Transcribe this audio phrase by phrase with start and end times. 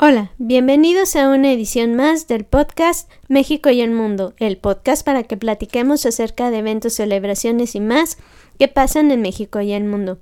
[0.00, 5.24] Hola, bienvenidos a una edición más del podcast México y el Mundo, el podcast para
[5.24, 8.16] que platiquemos acerca de eventos, celebraciones y más
[8.60, 10.20] que pasan en México y el mundo.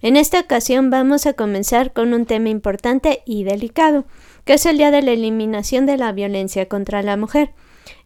[0.00, 4.04] En esta ocasión vamos a comenzar con un tema importante y delicado,
[4.44, 7.50] que es el Día de la Eliminación de la Violencia contra la Mujer.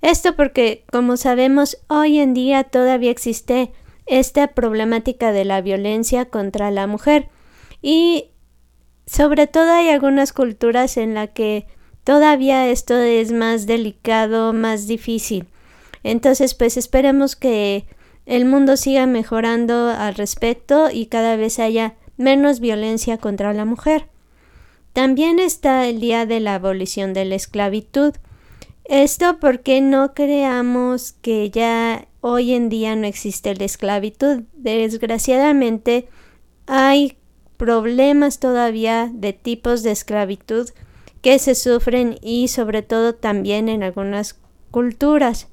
[0.00, 3.72] Esto porque, como sabemos, hoy en día todavía existe
[4.06, 7.28] esta problemática de la violencia contra la mujer
[7.82, 8.30] y
[9.20, 11.66] sobre todo hay algunas culturas en las que
[12.04, 15.46] todavía esto es más delicado, más difícil.
[16.02, 17.84] Entonces, pues esperemos que
[18.24, 24.06] el mundo siga mejorando al respecto y cada vez haya menos violencia contra la mujer.
[24.94, 28.14] También está el día de la abolición de la esclavitud.
[28.84, 34.44] Esto porque no creamos que ya hoy en día no existe la esclavitud.
[34.54, 36.08] Desgraciadamente
[36.66, 37.18] hay
[37.60, 40.70] problemas todavía de tipos de esclavitud
[41.20, 45.48] que se sufren y sobre todo también en algunas culturas.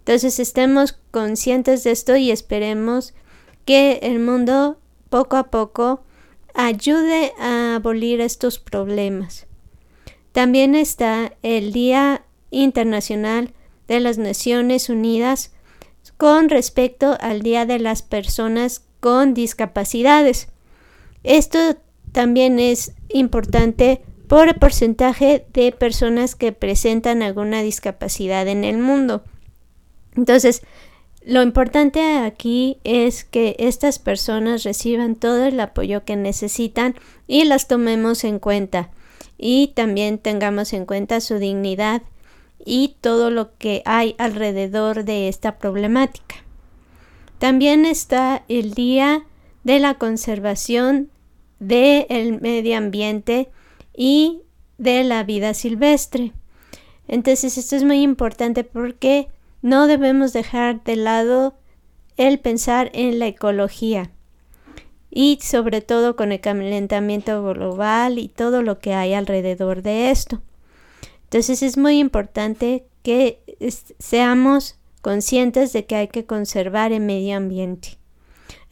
[0.00, 3.14] Entonces estemos conscientes de esto y esperemos
[3.64, 6.02] que el mundo poco a poco
[6.52, 9.46] ayude a abolir estos problemas.
[10.32, 13.54] También está el Día Internacional
[13.88, 15.54] de las Naciones Unidas
[16.18, 20.48] con respecto al Día de las Personas con Discapacidades.
[21.26, 21.76] Esto
[22.12, 29.24] también es importante por el porcentaje de personas que presentan alguna discapacidad en el mundo.
[30.14, 30.62] Entonces,
[31.24, 36.94] lo importante aquí es que estas personas reciban todo el apoyo que necesitan
[37.26, 38.90] y las tomemos en cuenta
[39.36, 42.02] y también tengamos en cuenta su dignidad
[42.64, 46.36] y todo lo que hay alrededor de esta problemática.
[47.40, 49.26] También está el Día
[49.64, 51.10] de la Conservación
[51.58, 53.48] del medio ambiente
[53.94, 54.40] y
[54.78, 56.32] de la vida silvestre.
[57.08, 59.28] Entonces esto es muy importante porque
[59.62, 61.54] no debemos dejar de lado
[62.16, 64.10] el pensar en la ecología
[65.10, 70.42] y sobre todo con el calentamiento global y todo lo que hay alrededor de esto.
[71.24, 73.40] Entonces es muy importante que
[73.98, 77.98] seamos conscientes de que hay que conservar el medio ambiente.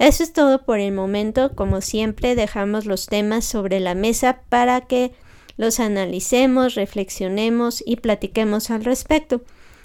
[0.04, 1.54] Eso es todo por el momento.
[1.54, 5.14] Como siempre, dejamos los temas sobre la mesa para que
[5.56, 9.40] los analicemos, reflexionemos y platiquemos al respecto.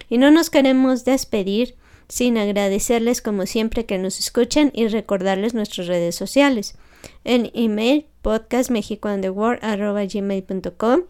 [0.10, 1.78] Y no nos queremos despedir
[2.10, 6.76] sin agradecerles como siempre que nos escuchen y recordarles nuestras redes sociales.
[7.24, 11.04] En email podcastmexicoandtheworld.com,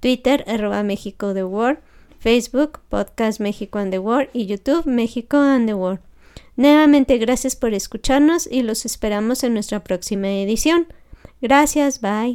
[0.00, 1.78] Twitter arroba México the World,
[2.18, 3.40] Facebook Podcast
[4.32, 6.05] y YouTube México and the.
[6.56, 10.86] Nuevamente gracias por escucharnos y los esperamos en nuestra próxima edición.
[11.40, 12.34] Gracias, bye.